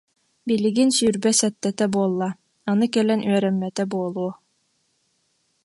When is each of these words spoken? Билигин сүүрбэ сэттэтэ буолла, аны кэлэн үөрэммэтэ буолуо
Билигин 0.47 0.89
сүүрбэ 0.97 1.31
сэттэтэ 1.39 1.85
буолла, 1.93 2.29
аны 2.69 2.85
кэлэн 2.93 3.21
үөрэммэтэ 3.29 3.83
буолуо 3.91 4.31